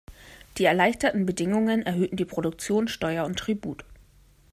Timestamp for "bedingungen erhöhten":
1.27-2.15